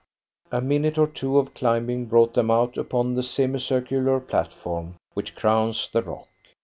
[0.51, 5.87] A minute or two of climbing brought them out upon the semicircular platform which crowns
[5.91, 6.27] the rock.